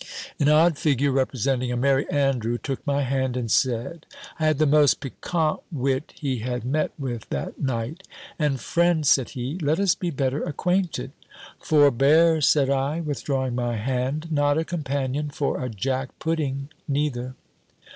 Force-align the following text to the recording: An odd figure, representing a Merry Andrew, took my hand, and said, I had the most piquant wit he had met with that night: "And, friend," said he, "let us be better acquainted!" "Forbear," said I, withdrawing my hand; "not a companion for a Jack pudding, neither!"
An 0.39 0.49
odd 0.49 0.79
figure, 0.79 1.11
representing 1.11 1.71
a 1.71 1.77
Merry 1.77 2.09
Andrew, 2.09 2.57
took 2.57 2.87
my 2.87 3.03
hand, 3.03 3.37
and 3.37 3.51
said, 3.51 4.07
I 4.39 4.47
had 4.47 4.57
the 4.57 4.65
most 4.65 4.99
piquant 4.99 5.59
wit 5.71 6.13
he 6.15 6.39
had 6.39 6.65
met 6.65 6.89
with 6.97 7.29
that 7.29 7.59
night: 7.59 8.07
"And, 8.39 8.59
friend," 8.59 9.05
said 9.05 9.29
he, 9.37 9.59
"let 9.61 9.79
us 9.79 9.93
be 9.93 10.09
better 10.09 10.41
acquainted!" 10.43 11.11
"Forbear," 11.59 12.41
said 12.41 12.71
I, 12.71 12.99
withdrawing 12.99 13.53
my 13.53 13.75
hand; 13.75 14.31
"not 14.31 14.57
a 14.57 14.65
companion 14.65 15.29
for 15.29 15.63
a 15.63 15.69
Jack 15.69 16.17
pudding, 16.17 16.69
neither!" 16.87 17.35